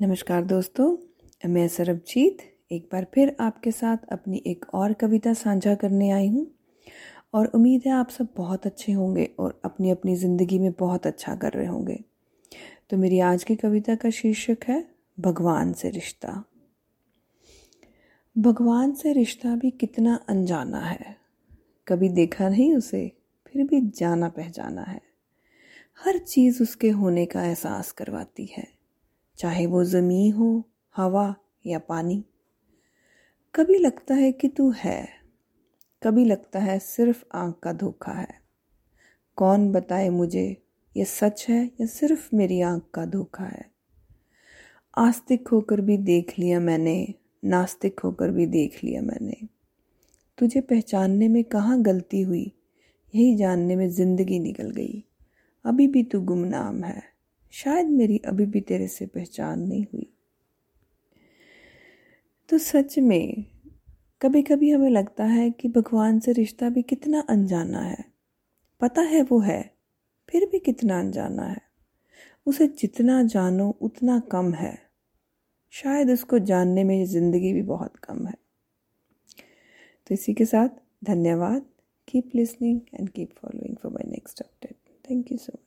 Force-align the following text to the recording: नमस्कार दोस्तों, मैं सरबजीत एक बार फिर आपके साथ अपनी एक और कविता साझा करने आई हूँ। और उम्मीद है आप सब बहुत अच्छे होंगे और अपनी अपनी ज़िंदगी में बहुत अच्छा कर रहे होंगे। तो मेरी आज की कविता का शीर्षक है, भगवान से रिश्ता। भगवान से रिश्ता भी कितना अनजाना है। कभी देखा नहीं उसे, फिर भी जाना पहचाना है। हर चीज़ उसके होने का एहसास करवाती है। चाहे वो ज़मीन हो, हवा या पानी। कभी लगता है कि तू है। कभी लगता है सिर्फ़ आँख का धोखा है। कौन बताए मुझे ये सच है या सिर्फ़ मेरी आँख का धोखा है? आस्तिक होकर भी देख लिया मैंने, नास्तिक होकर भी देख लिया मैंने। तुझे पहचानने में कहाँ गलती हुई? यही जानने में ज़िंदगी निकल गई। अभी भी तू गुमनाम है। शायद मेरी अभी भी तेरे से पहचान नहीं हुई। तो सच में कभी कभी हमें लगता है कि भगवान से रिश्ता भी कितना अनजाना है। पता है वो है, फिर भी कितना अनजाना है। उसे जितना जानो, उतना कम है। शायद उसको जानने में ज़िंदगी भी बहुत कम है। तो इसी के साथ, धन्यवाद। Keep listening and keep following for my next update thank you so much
नमस्कार 0.00 0.44
दोस्तों, 0.44 0.96
मैं 1.50 1.68
सरबजीत 1.68 2.38
एक 2.72 2.88
बार 2.92 3.06
फिर 3.14 3.36
आपके 3.40 3.70
साथ 3.70 3.96
अपनी 4.12 4.42
एक 4.46 4.64
और 4.74 4.92
कविता 4.92 5.34
साझा 5.34 5.74
करने 5.74 6.10
आई 6.10 6.28
हूँ। 6.28 6.46
और 7.34 7.46
उम्मीद 7.46 7.82
है 7.86 7.92
आप 7.92 8.08
सब 8.08 8.28
बहुत 8.36 8.66
अच्छे 8.66 8.92
होंगे 8.92 9.30
और 9.38 9.60
अपनी 9.64 9.90
अपनी 9.90 10.16
ज़िंदगी 10.16 10.58
में 10.58 10.72
बहुत 10.72 11.06
अच्छा 11.06 11.34
कर 11.34 11.52
रहे 11.52 11.66
होंगे। 11.66 12.04
तो 12.90 12.96
मेरी 12.96 13.20
आज 13.20 13.44
की 13.44 13.56
कविता 13.56 13.94
का 13.94 14.10
शीर्षक 14.10 14.58
है, 14.68 14.90
भगवान 15.20 15.72
से 15.72 15.90
रिश्ता। 15.90 16.44
भगवान 18.38 18.92
से 18.92 19.12
रिश्ता 19.12 19.56
भी 19.56 19.70
कितना 19.70 20.20
अनजाना 20.28 20.80
है। 20.80 21.16
कभी 21.88 22.08
देखा 22.08 22.48
नहीं 22.48 22.76
उसे, 22.76 23.12
फिर 23.46 23.66
भी 23.66 23.80
जाना 23.80 24.28
पहचाना 24.28 24.82
है। 24.82 25.02
हर 26.04 26.18
चीज़ 26.18 26.62
उसके 26.62 26.90
होने 26.90 27.26
का 27.26 27.44
एहसास 27.44 27.92
करवाती 27.92 28.46
है। 28.46 28.73
चाहे 29.38 29.66
वो 29.66 29.84
ज़मीन 29.84 30.32
हो, 30.32 30.70
हवा 30.96 31.34
या 31.66 31.78
पानी। 31.78 32.24
कभी 33.54 33.78
लगता 33.78 34.14
है 34.14 34.32
कि 34.32 34.48
तू 34.48 34.70
है। 34.70 35.08
कभी 36.02 36.24
लगता 36.24 36.58
है 36.58 36.78
सिर्फ़ 36.78 37.24
आँख 37.32 37.58
का 37.62 37.72
धोखा 37.72 38.12
है। 38.12 38.40
कौन 39.36 39.72
बताए 39.72 40.08
मुझे 40.08 40.62
ये 40.96 41.04
सच 41.04 41.46
है 41.48 41.70
या 41.80 41.86
सिर्फ़ 41.86 42.36
मेरी 42.36 42.60
आँख 42.60 42.82
का 42.94 43.04
धोखा 43.06 43.44
है? 43.44 43.70
आस्तिक 44.98 45.48
होकर 45.48 45.80
भी 45.80 45.96
देख 45.96 46.38
लिया 46.38 46.60
मैंने, 46.60 47.14
नास्तिक 47.44 48.00
होकर 48.00 48.30
भी 48.30 48.46
देख 48.46 48.84
लिया 48.84 49.02
मैंने। 49.02 49.36
तुझे 50.38 50.60
पहचानने 50.60 51.28
में 51.28 51.44
कहाँ 51.44 51.82
गलती 51.82 52.22
हुई? 52.22 52.52
यही 53.14 53.36
जानने 53.36 53.76
में 53.76 53.90
ज़िंदगी 53.90 54.38
निकल 54.38 54.70
गई। 54.70 55.04
अभी 55.64 55.86
भी 55.86 56.02
तू 56.02 56.20
गुमनाम 56.20 56.84
है। 56.84 57.13
शायद 57.54 57.86
मेरी 57.86 58.18
अभी 58.18 58.46
भी 58.46 58.60
तेरे 58.60 58.88
से 58.88 59.06
पहचान 59.06 59.60
नहीं 59.60 59.86
हुई। 59.92 60.12
तो 62.48 62.58
सच 62.58 62.98
में 62.98 63.44
कभी 64.22 64.42
कभी 64.42 64.70
हमें 64.70 64.90
लगता 64.90 65.24
है 65.24 65.50
कि 65.50 65.68
भगवान 65.68 66.20
से 66.20 66.32
रिश्ता 66.32 66.68
भी 66.68 66.82
कितना 66.82 67.20
अनजाना 67.20 67.80
है। 67.80 68.04
पता 68.80 69.02
है 69.02 69.22
वो 69.22 69.40
है, 69.40 69.74
फिर 70.28 70.46
भी 70.46 70.58
कितना 70.58 70.98
अनजाना 70.98 71.42
है। 71.42 71.60
उसे 72.46 72.66
जितना 72.66 73.22
जानो, 73.22 73.78
उतना 73.80 74.20
कम 74.20 74.54
है। 74.54 74.78
शायद 75.70 76.10
उसको 76.10 76.38
जानने 76.38 76.84
में 76.84 77.06
ज़िंदगी 77.06 77.52
भी 77.52 77.62
बहुत 77.62 77.96
कम 77.96 78.26
है। 78.26 78.34
तो 80.06 80.14
इसी 80.14 80.34
के 80.34 80.44
साथ, 80.44 80.68
धन्यवाद। 81.04 81.66
Keep 82.08 82.30
listening 82.34 82.80
and 82.94 83.08
keep 83.08 83.30
following 83.38 83.76
for 83.76 83.92
my 83.92 84.10
next 84.10 84.40
update 84.40 84.76
thank 85.10 85.32
you 85.32 85.38
so 85.38 85.52
much 85.54 85.63